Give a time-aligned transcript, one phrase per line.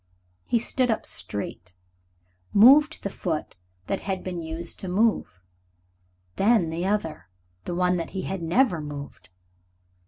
[0.47, 1.75] He stood up straight,
[2.53, 3.55] moved the foot
[3.85, 5.43] that he had been used to move
[6.37, 7.29] then the other,
[7.65, 9.29] the one that he had never moved.